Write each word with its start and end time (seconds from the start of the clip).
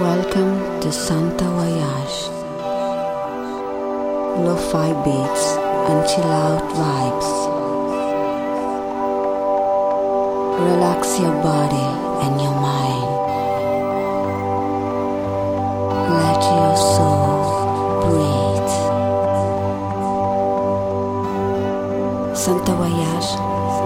Welcome 0.00 0.78
to 0.80 0.92
Santa 0.92 1.44
Voyage. 1.44 2.30
Lo-fi 4.44 4.92
beats 5.02 5.56
and 5.90 6.06
chill 6.06 6.22
out 6.22 6.62
vibes. 6.70 7.28
Relax 10.60 11.18
your 11.18 11.34
body 11.42 11.88
and 12.22 12.40
your 12.40 12.54
mind. 12.54 13.10
Let 16.14 16.42
your 16.46 16.76
soul 16.76 17.42
breathe. 18.06 18.72
Santa 22.36 22.72
Voyage 22.74 23.34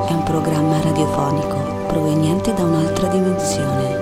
è 0.09 0.12
un 0.12 0.23
programma 0.24 0.79
radiofonico 0.83 1.56
proveniente 1.87 2.52
da 2.52 2.65
un'altra 2.65 3.09
dimensione. 3.09 4.02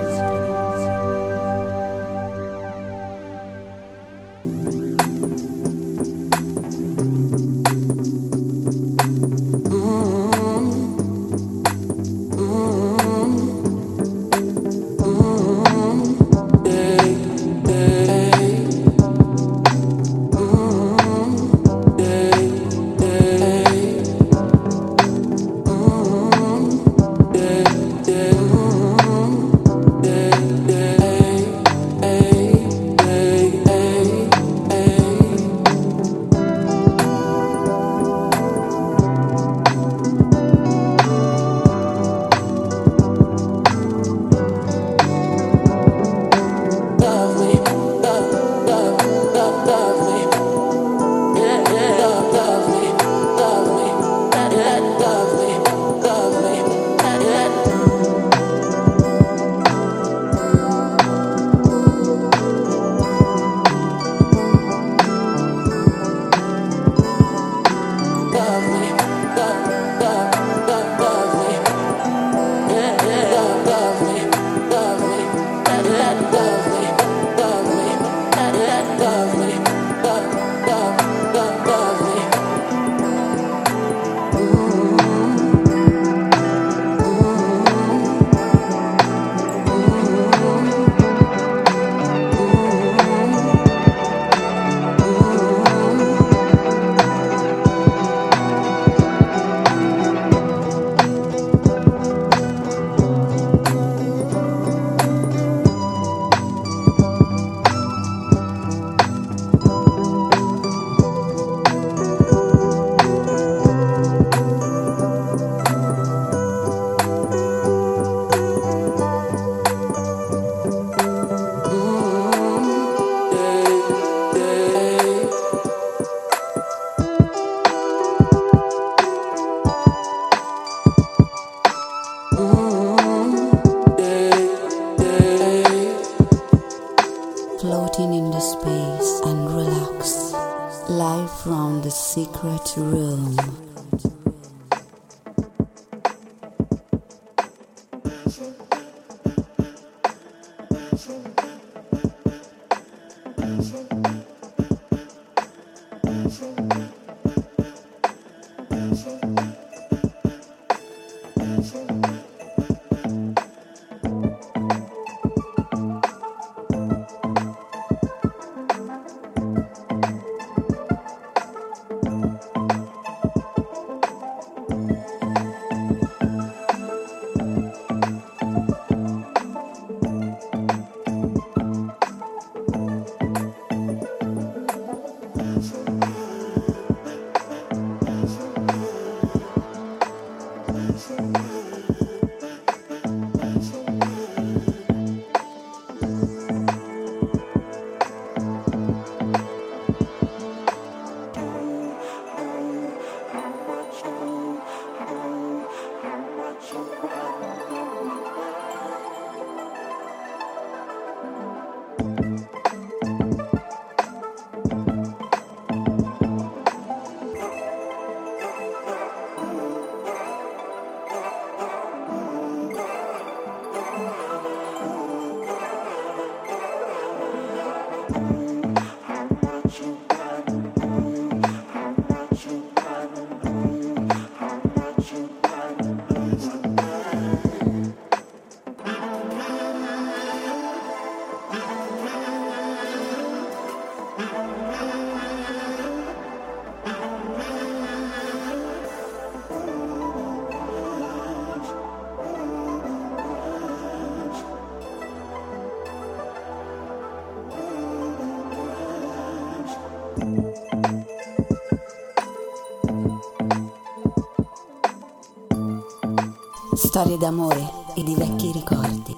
Storie 267.01 267.17
d'amore 267.17 267.73
e 267.95 268.03
di 268.03 268.15
vecchi 268.15 268.53
ricordi. 268.53 269.17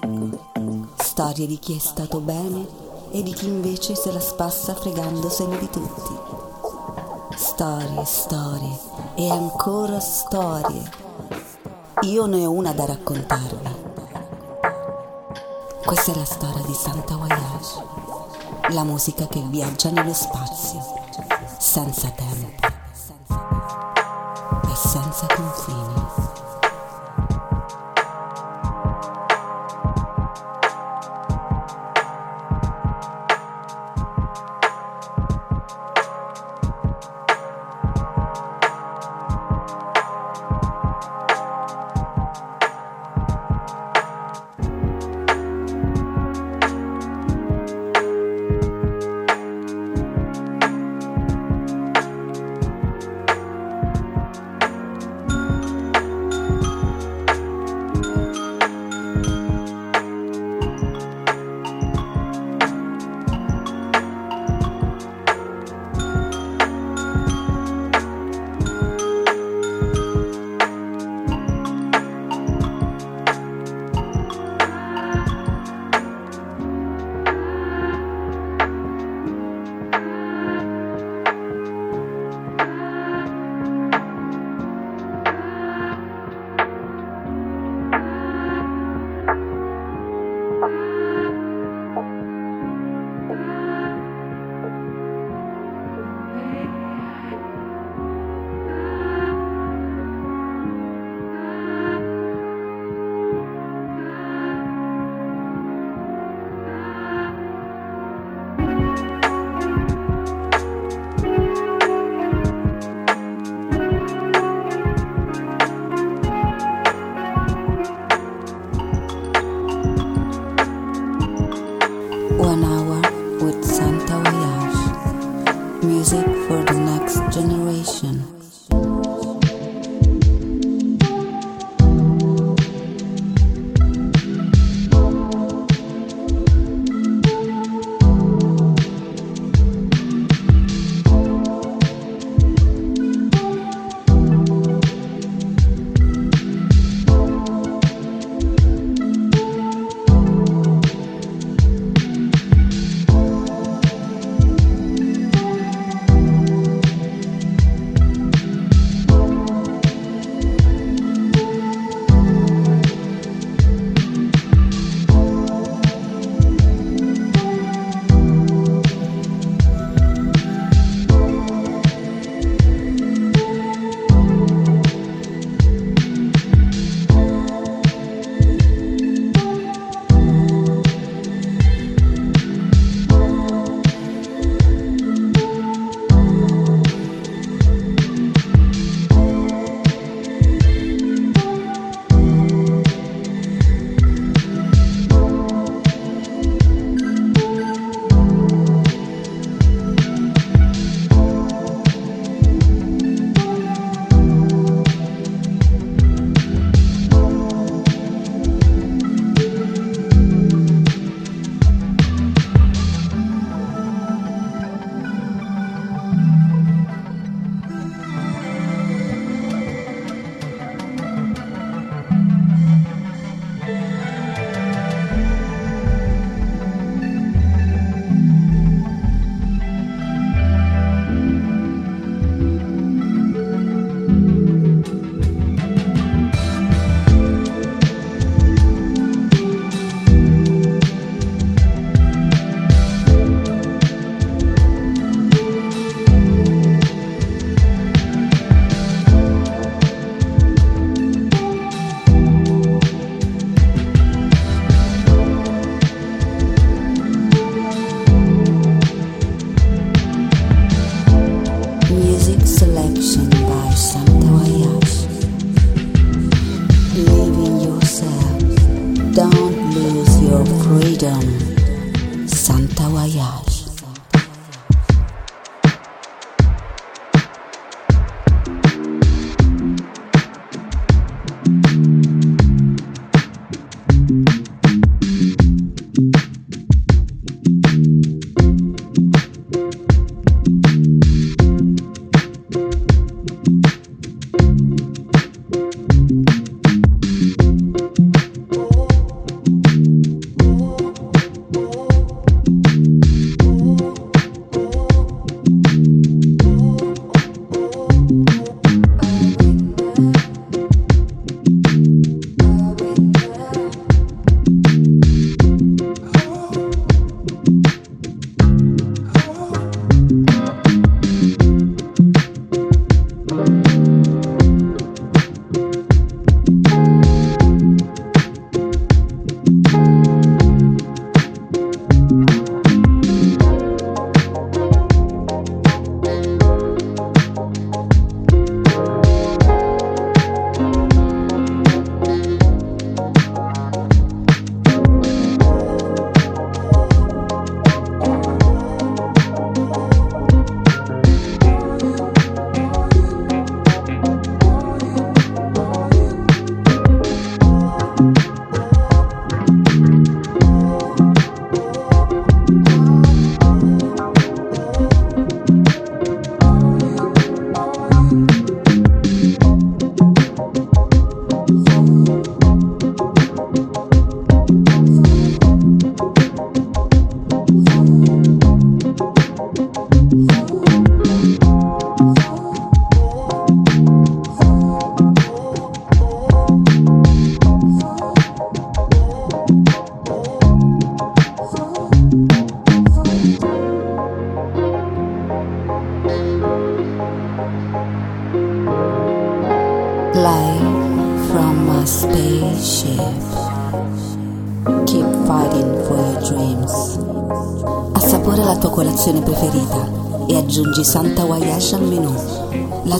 storie 0.95 1.45
di 1.45 1.59
chi 1.59 1.75
è 1.75 1.79
stato 1.79 2.21
bene 2.21 2.65
e 3.11 3.21
di 3.23 3.33
chi 3.33 3.47
invece 3.47 3.93
se 3.93 4.09
la 4.13 4.21
spassa 4.21 4.73
fregandosene 4.73 5.59
di 5.59 5.69
tutti. 5.69 6.15
Storie, 7.35 8.05
storie 8.05 8.79
e 9.15 9.29
ancora 9.29 9.99
storie. 9.99 10.89
Io 12.03 12.25
ne 12.25 12.45
ho 12.45 12.51
una 12.51 12.71
da 12.71 12.85
raccontarvi. 12.85 13.75
Questa 15.85 16.13
è 16.13 16.15
la 16.15 16.23
storia 16.23 16.63
di 16.65 16.73
Santa 16.73 17.17
Voyage, 17.17 17.83
la 18.69 18.85
musica 18.85 19.27
che 19.27 19.41
viaggia 19.41 19.89
nello 19.89 20.13
spazio, 20.13 20.79
senza 21.57 22.09
tempo 22.11 22.65
e 24.71 24.73
senza 24.73 25.25
confini. 25.35 26.02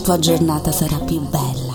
Tua 0.03 0.19
giornata 0.19 0.73
sarà 0.73 0.97
più 0.97 1.21
bella. 1.21 1.72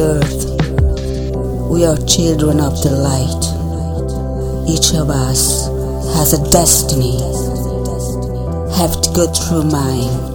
Earth. 0.00 0.44
We 1.70 1.84
are 1.84 1.96
children 2.06 2.60
of 2.60 2.82
the 2.82 2.90
light. 2.90 3.44
Each 4.68 4.94
of 4.94 5.10
us 5.10 5.66
has 6.16 6.32
a 6.32 6.50
destiny. 6.50 7.18
Have 8.76 9.00
to 9.02 9.10
go 9.14 9.26
through 9.26 9.64
mine. 9.64 10.33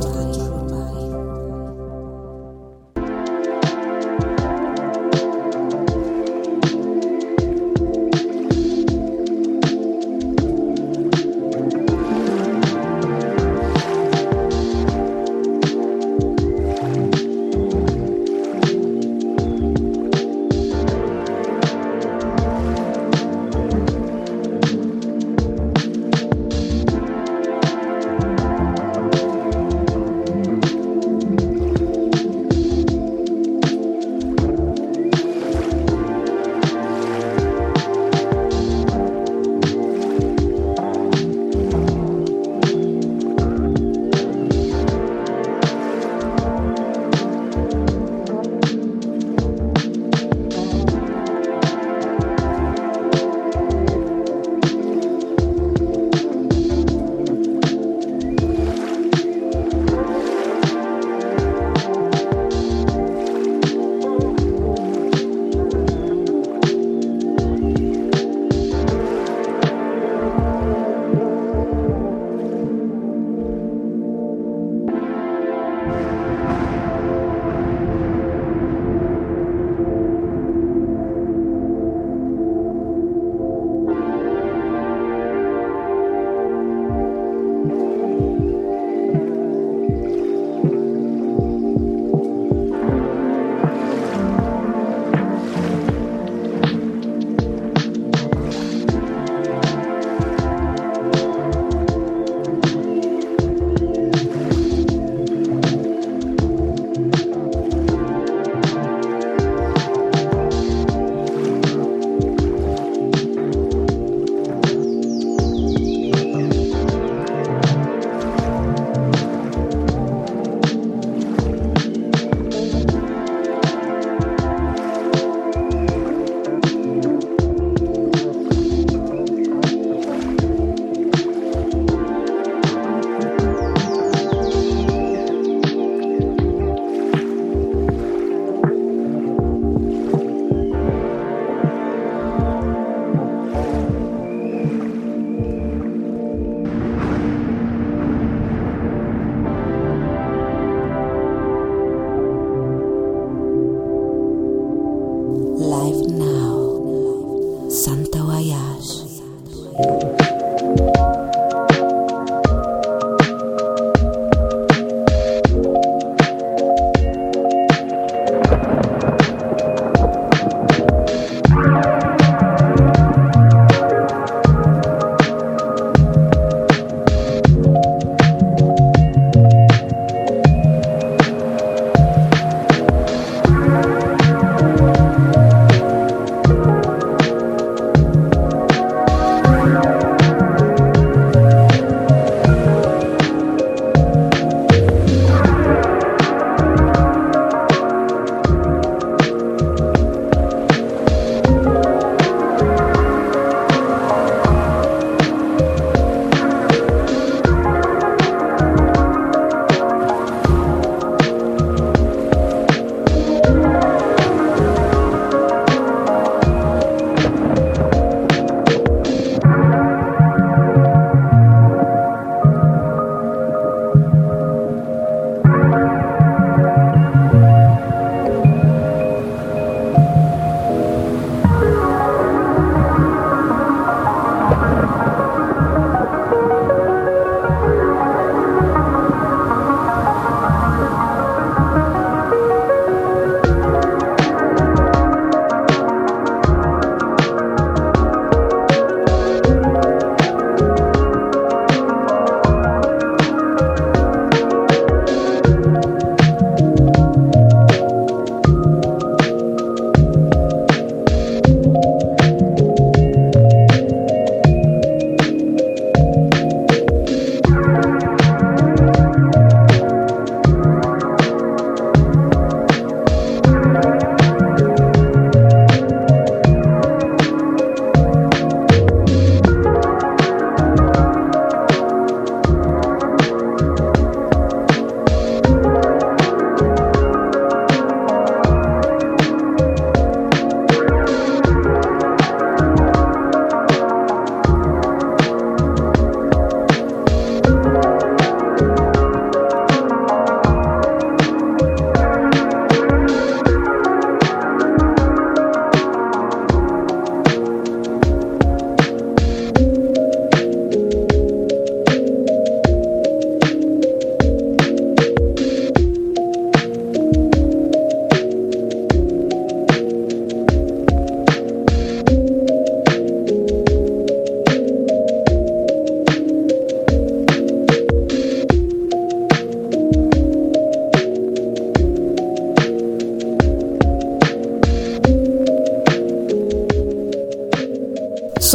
Live 155.29 156.09
now. 156.09 157.69
Santa 157.69 158.19
Voyage. 158.19 159.08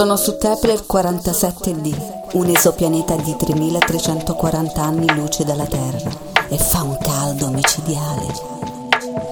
Sono 0.04 0.16
su 0.16 0.36
Kepler 0.36 0.84
47d, 0.86 2.32
un 2.32 2.50
esopianeta 2.54 3.16
di 3.16 3.34
3340 3.34 4.82
anni 4.82 5.10
luce 5.14 5.44
dalla 5.44 5.64
Terra 5.64 6.10
e 6.50 6.58
fa 6.58 6.82
un 6.82 6.98
caldo 7.00 7.48
micidiale. 7.48 8.26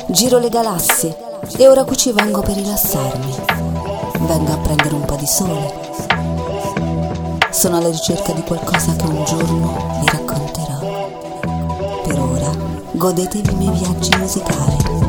Giro 0.07 0.39
le 0.39 0.49
galassie 0.49 1.15
e 1.59 1.69
ora 1.69 1.85
qui 1.85 1.99
ci 1.99 2.11
vengo 2.13 2.41
per 2.41 2.55
rilassarmi. 2.55 3.35
Vengo 4.21 4.53
a 4.53 4.57
prendere 4.57 4.95
un 4.95 5.05
po' 5.05 5.17
di 5.17 5.27
sole. 5.27 5.75
Sono 7.51 7.77
alla 7.77 7.91
ricerca 7.91 8.33
di 8.33 8.43
qualcosa 8.43 8.97
che 8.97 9.05
un 9.05 9.25
giorno 9.27 10.01
vi 10.01 10.07
racconterò. 10.07 10.79
Per 12.03 12.19
ora 12.19 12.51
godetevi 12.93 13.53
i 13.53 13.57
miei 13.57 13.77
viaggi 13.77 14.17
musicali. 14.17 15.02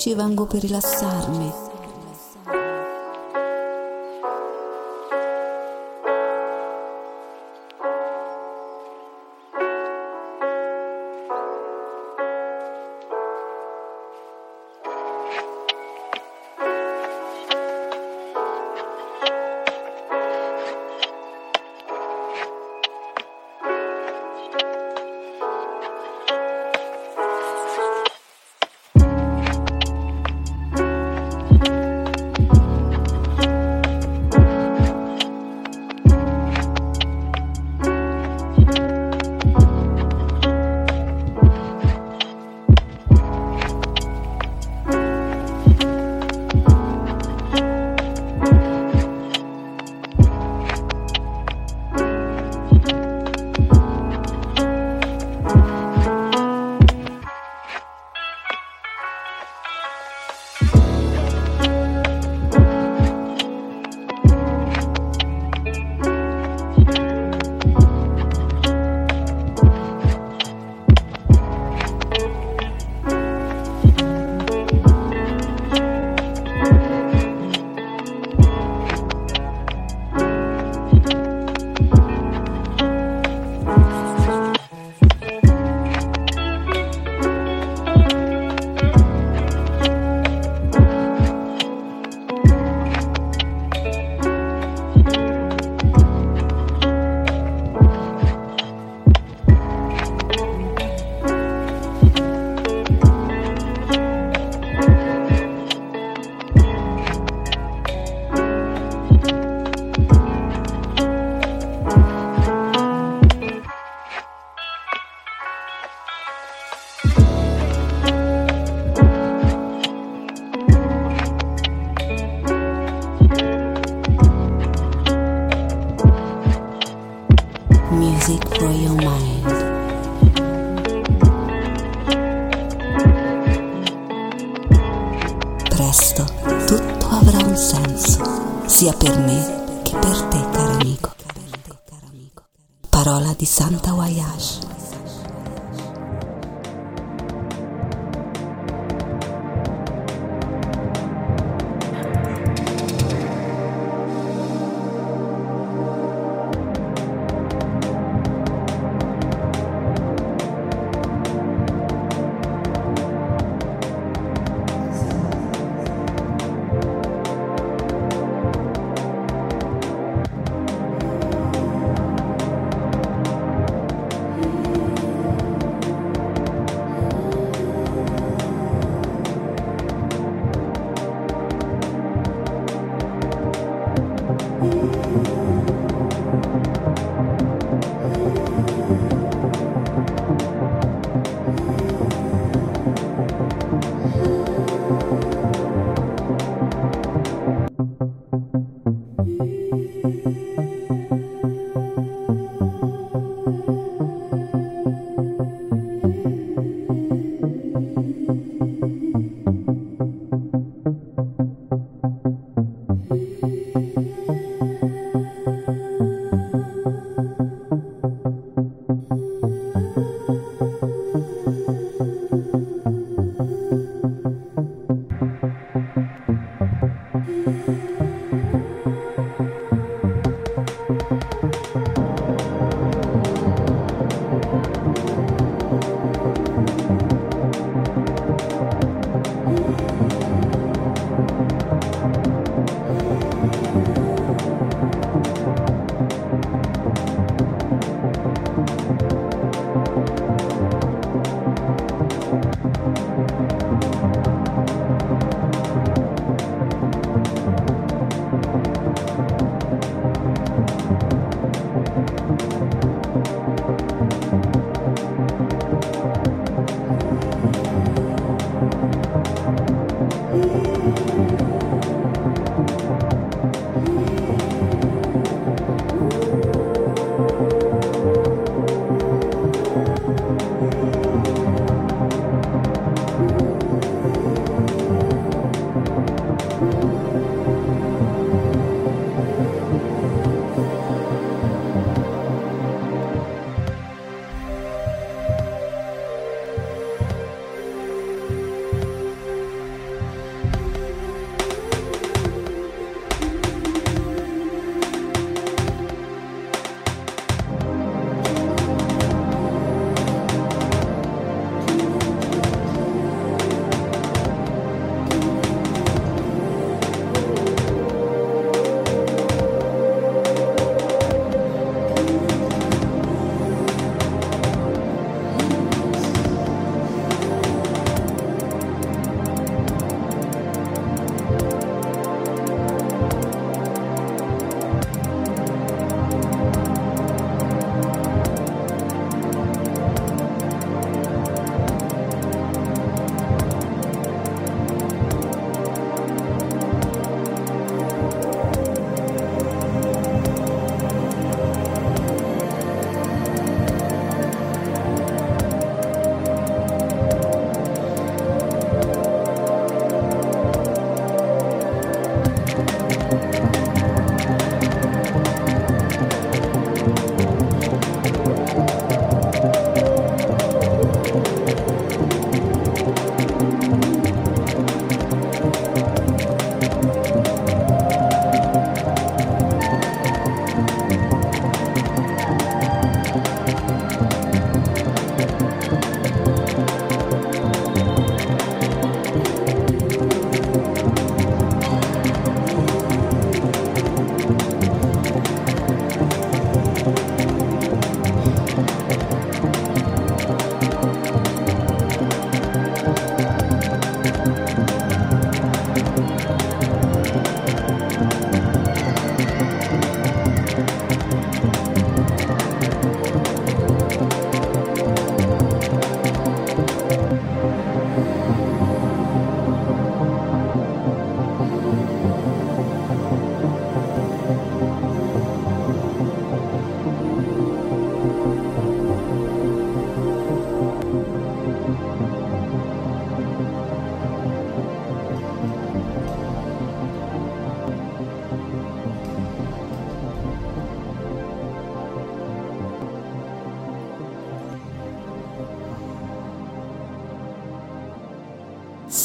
E 0.00 0.02
qui 0.02 0.10
ci 0.10 0.14
vengo 0.14 0.46
per 0.46 0.62
rilassarmi. 0.62 1.49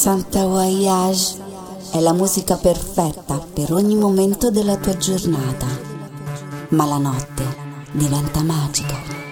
Santa 0.05 0.45
Voyage 0.45 1.41
è 1.91 1.99
la 1.99 2.13
musica 2.13 2.57
perfetta 2.57 3.43
per 3.51 3.73
ogni 3.73 3.95
momento 3.95 4.51
della 4.51 4.77
tua 4.77 4.95
giornata, 4.97 5.65
ma 6.69 6.85
la 6.85 6.99
notte 6.99 7.43
diventa 7.91 8.43
magica. 8.43 9.24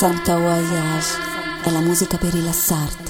Santa 0.00 0.34
Voyage 0.38 1.18
è 1.62 1.70
la 1.70 1.80
musica 1.80 2.16
per 2.16 2.32
rilassarti. 2.32 3.09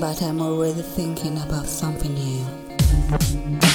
But 0.00 0.22
I'm 0.22 0.40
already 0.40 0.80
thinking 0.80 1.36
about 1.36 1.66
something 1.66 2.14
new. 2.14 3.69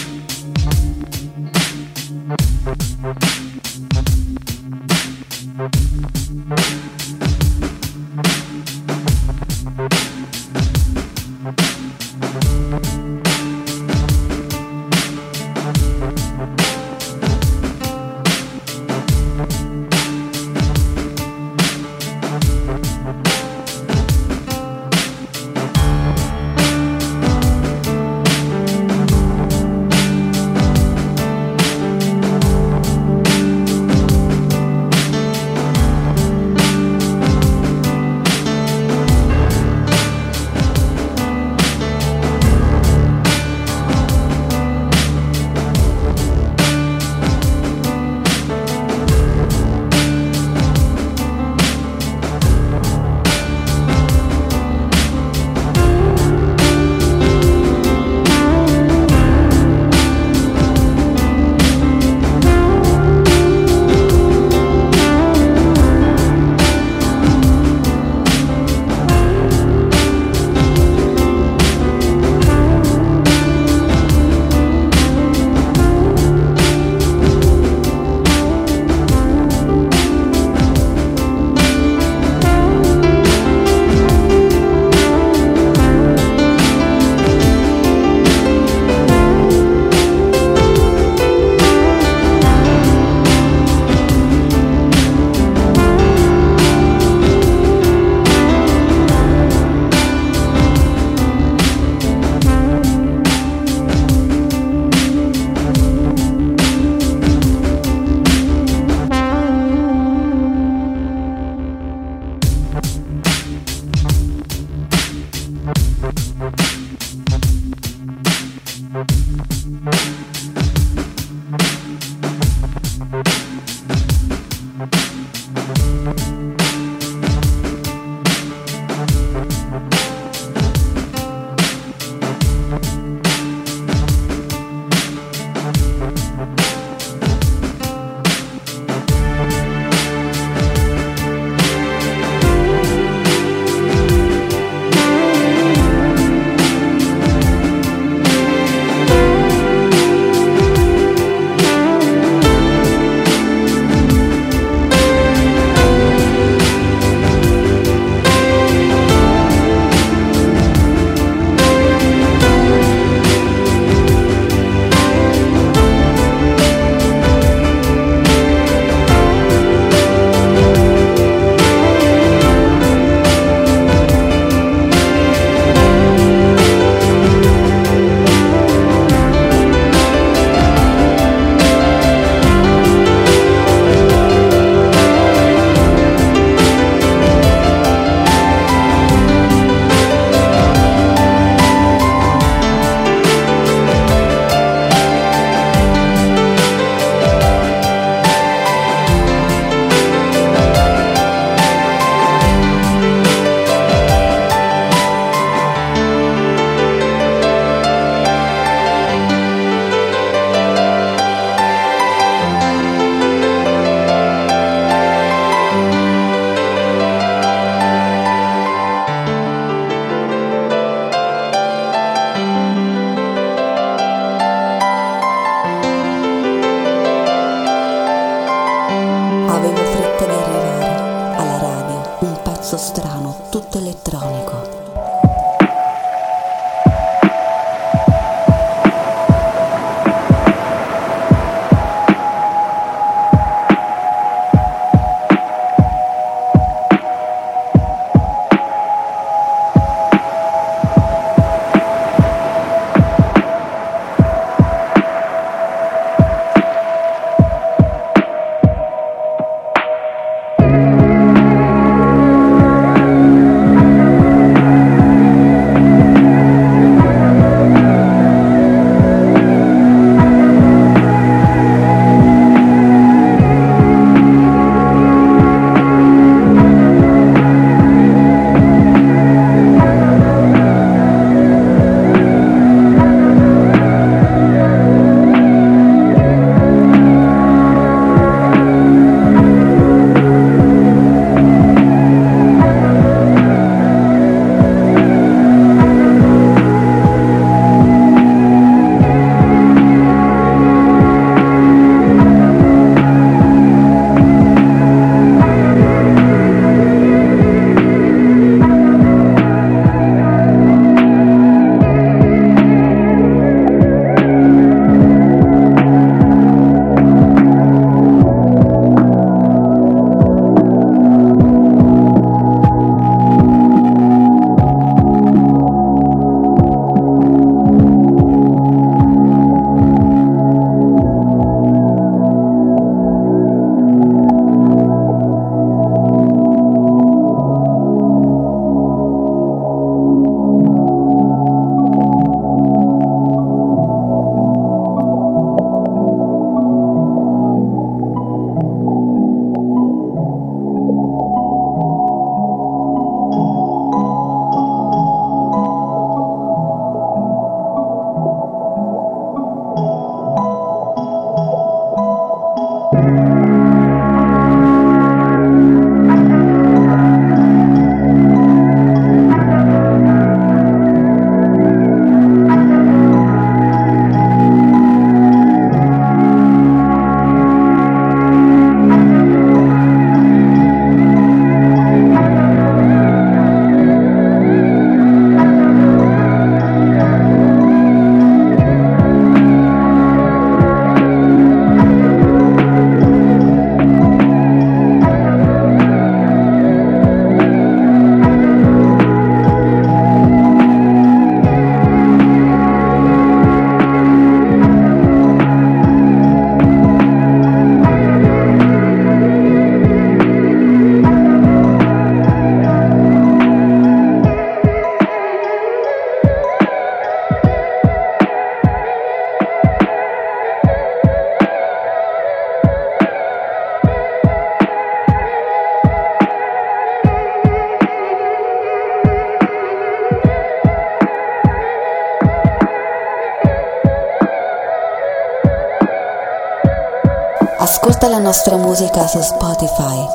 Musica 438.78 439.08
su 439.08 439.22
Spotify, 439.22 440.06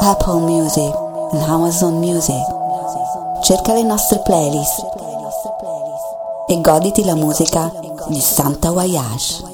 Apple 0.00 0.40
Music 0.40 0.94
e 1.32 1.40
Amazon 1.40 1.94
Music. 1.94 2.44
Cerca 3.40 3.72
le 3.72 3.82
nostre 3.84 4.18
playlist 4.18 4.84
e 6.46 6.60
goditi 6.60 7.02
la 7.06 7.14
musica 7.14 7.72
di 8.08 8.20
Santa 8.20 8.70
Voyage. 8.70 9.49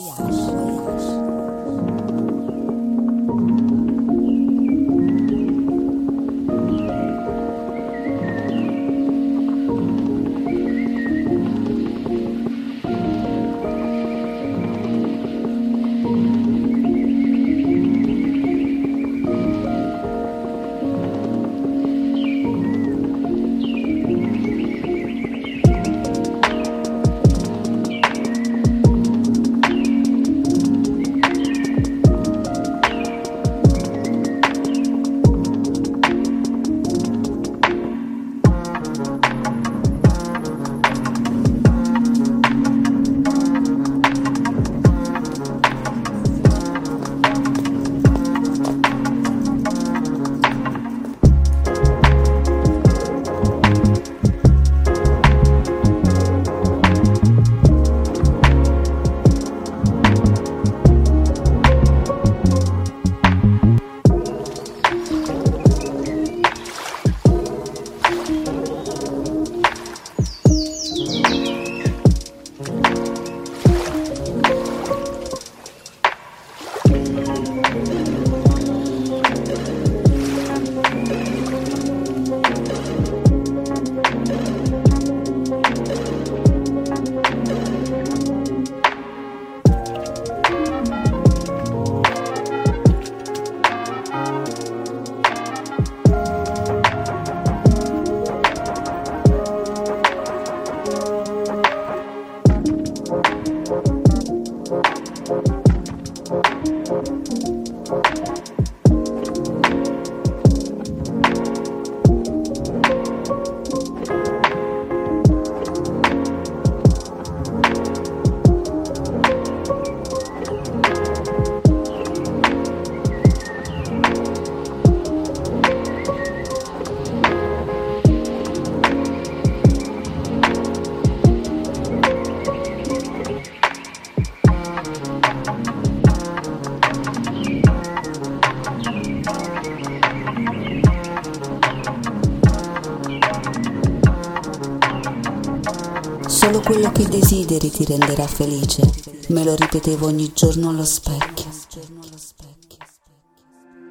Ti 147.76 147.84
renderà 147.84 148.26
felice. 148.26 148.90
Me 149.28 149.44
lo 149.44 149.54
ripetevo 149.54 150.06
ogni 150.06 150.32
giorno 150.34 150.70
allo 150.70 150.86
specchio. 150.86 151.44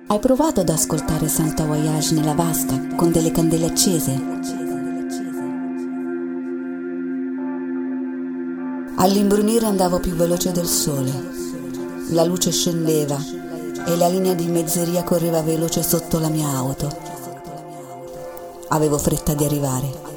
Hai 0.07 0.17
provato 0.17 0.61
ad 0.61 0.69
ascoltare 0.69 1.27
Santa 1.27 1.65
Voyage 1.65 2.15
nella 2.15 2.33
vasca 2.33 2.95
con 2.95 3.11
delle 3.11 3.29
candele 3.29 3.67
accese? 3.67 4.23
All'imbrunire 8.95 9.67
andavo 9.67 9.99
più 9.99 10.13
veloce 10.13 10.51
del 10.51 10.65
sole. 10.65 11.11
La 12.09 12.23
luce 12.23 12.49
scendeva 12.51 13.23
e 13.85 13.95
la 13.97 14.07
linea 14.07 14.33
di 14.33 14.47
mezzeria 14.47 15.03
correva 15.03 15.43
veloce 15.43 15.83
sotto 15.83 16.17
la 16.17 16.29
mia 16.29 16.47
auto. 16.47 16.89
Avevo 18.69 18.97
fretta 18.97 19.35
di 19.35 19.45
arrivare. 19.45 20.14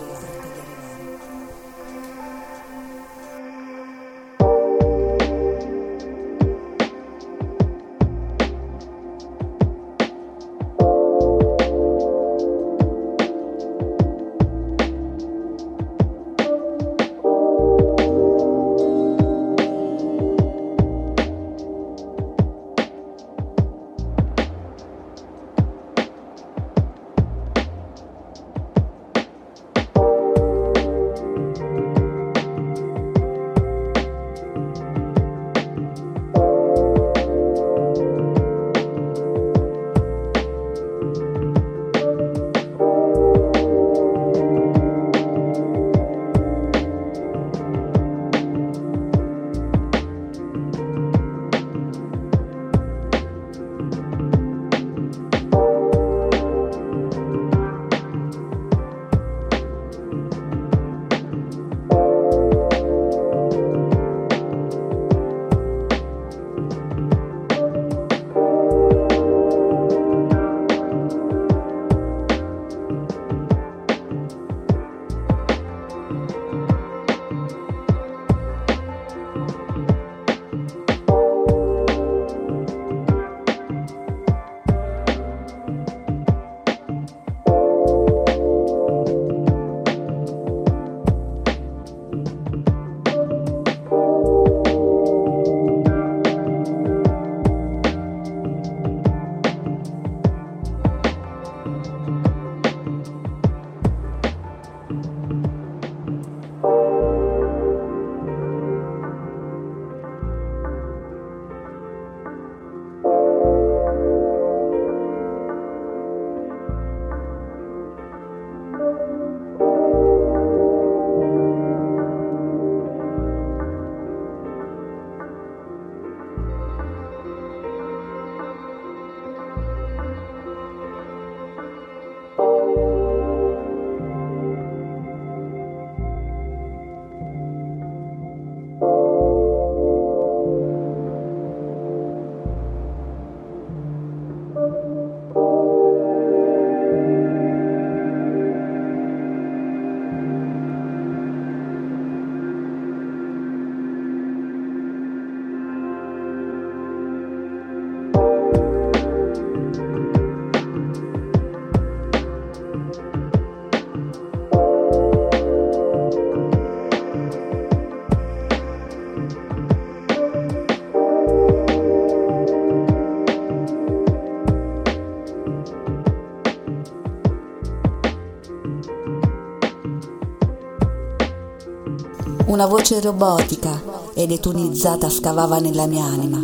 Una 182.59 182.66
voce 182.66 183.00
robotica 183.00 183.80
ed 184.14 184.32
etonizzata 184.32 185.09
scavava 185.09 185.61
nella 185.61 185.86
mia 185.86 186.02
anima 186.02 186.42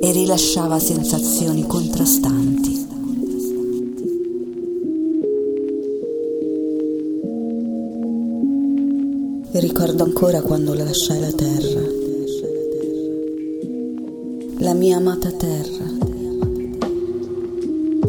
e 0.00 0.10
rilasciava 0.10 0.78
sensazioni 0.78 1.66
contrastanti. 1.66 2.86
E 9.52 9.60
ricordo 9.60 10.02
ancora 10.02 10.40
quando 10.40 10.72
lasciai 10.72 11.20
la 11.20 11.32
terra, 11.32 11.82
la 14.60 14.72
mia 14.72 14.96
amata 14.96 15.30
terra. 15.30 15.84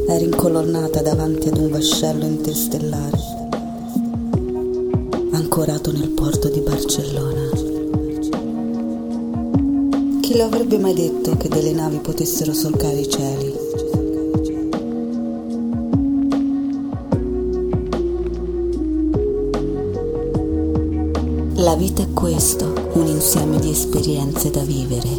Eri 0.08 0.24
incolonnata 0.24 1.02
davanti 1.02 1.50
ad 1.50 1.58
un 1.58 1.70
vascello 1.70 2.24
interstellare, 2.24 3.41
ancorato 5.54 5.92
nel 5.92 6.08
porto 6.12 6.48
di 6.48 6.62
Barcellona. 6.62 7.50
Chi 10.22 10.38
lo 10.38 10.46
avrebbe 10.46 10.78
mai 10.78 10.94
detto 10.94 11.36
che 11.36 11.50
delle 11.50 11.74
navi 11.74 11.98
potessero 11.98 12.54
solcare 12.54 13.00
i 13.00 13.10
cieli? 13.10 13.54
La 21.56 21.76
vita 21.76 22.02
è 22.02 22.14
questo, 22.14 22.74
un 22.94 23.08
insieme 23.08 23.60
di 23.60 23.72
esperienze 23.72 24.52
da 24.52 24.62
vivere. 24.62 25.10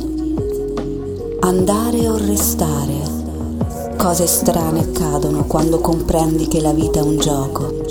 Andare 1.40 2.08
o 2.08 2.16
restare. 2.16 3.20
Cose 3.98 4.26
strane 4.26 4.80
accadono 4.80 5.44
quando 5.44 5.80
comprendi 5.80 6.48
che 6.48 6.62
la 6.62 6.72
vita 6.72 7.00
è 7.00 7.02
un 7.02 7.18
gioco 7.18 7.81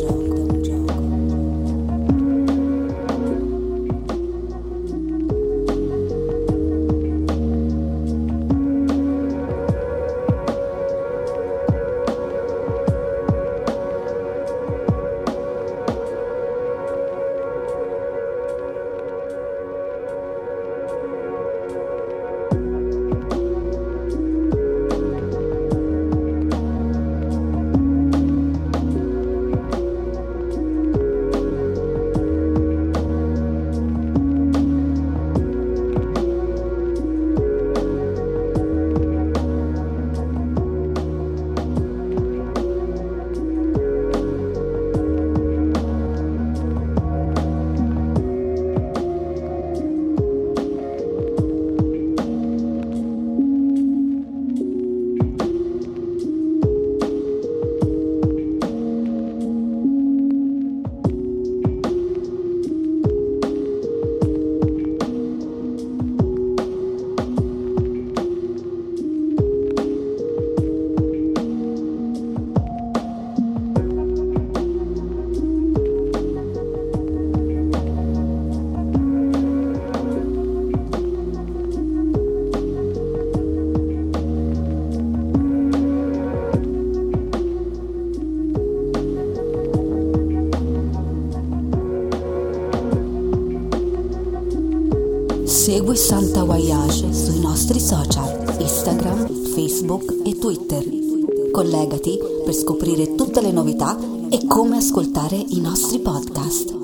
per 102.52 102.60
scoprire 102.60 103.16
tutte 103.16 103.40
le 103.40 103.52
novità 103.52 103.98
e 104.30 104.46
come 104.46 104.76
ascoltare 104.76 105.38
i 105.38 105.62
nostri 105.62 106.00
podcast. 106.00 106.76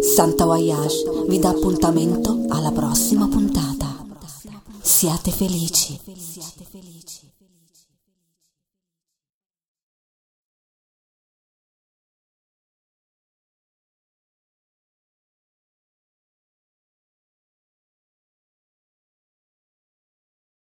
Santa 0.00 0.46
Voyage 0.46 1.26
vi 1.28 1.38
dà 1.38 1.50
appuntamento 1.50 2.44
alla 2.48 2.72
prossima 2.72 3.28
puntata. 3.28 4.06
Siate 4.80 5.30
felici! 5.30 6.07